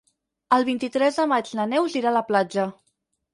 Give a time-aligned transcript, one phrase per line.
[0.55, 2.67] El vint-i-tres de maig na Neus irà a la platja.